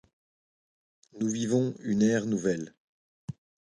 Nous 1.19 1.27
vivons 1.29 1.75
une 1.81 2.01
ère 2.01 2.25
nouvelle. 2.25 2.73